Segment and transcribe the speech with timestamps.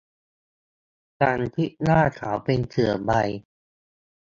[1.19, 3.11] ฉันคิดว่าเขาเป็นเสือใบ